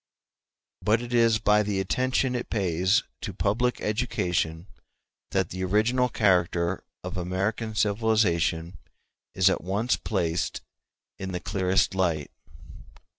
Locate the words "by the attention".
1.37-2.33